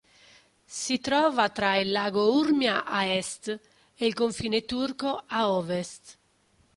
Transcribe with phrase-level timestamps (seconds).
[0.81, 3.43] Si trova tra il lago Urmia a est
[3.99, 6.05] e il confine turco a ovest.